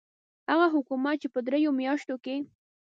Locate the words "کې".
2.23-2.35